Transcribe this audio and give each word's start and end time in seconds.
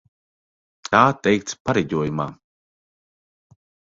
Tā 0.87 1.01
teikts 1.27 1.59
pareģojumā. 1.69 2.27